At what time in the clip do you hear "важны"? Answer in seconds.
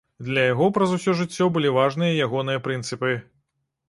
1.75-2.09